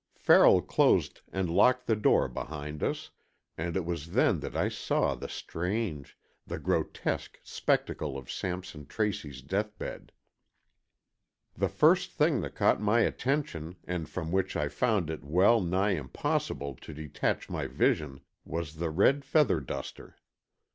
[0.15, 3.11] Farrell closed and locked the door behind us,
[3.55, 9.43] and it was then that I saw the strange, the grotesque spectacle of Sampson Tracy's
[9.43, 10.11] deathbed.
[11.53, 15.91] The first thing that caught my attention and from which I found it well nigh
[15.91, 20.15] impossible to detach my vision was the red feather duster.